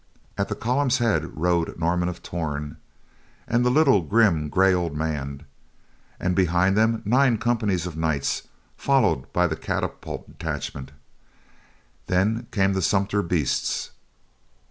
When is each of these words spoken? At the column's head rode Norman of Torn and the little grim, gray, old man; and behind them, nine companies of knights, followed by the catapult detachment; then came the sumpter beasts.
At 0.35 0.49
the 0.49 0.55
column's 0.55 0.97
head 0.97 1.37
rode 1.37 1.77
Norman 1.77 2.09
of 2.09 2.23
Torn 2.23 2.77
and 3.47 3.63
the 3.63 3.69
little 3.69 4.01
grim, 4.01 4.49
gray, 4.49 4.73
old 4.73 4.97
man; 4.97 5.45
and 6.19 6.35
behind 6.35 6.75
them, 6.75 7.03
nine 7.05 7.37
companies 7.37 7.85
of 7.85 7.95
knights, 7.95 8.47
followed 8.75 9.31
by 9.31 9.45
the 9.45 9.55
catapult 9.55 10.39
detachment; 10.39 10.91
then 12.07 12.47
came 12.49 12.73
the 12.73 12.81
sumpter 12.81 13.21
beasts. 13.21 13.91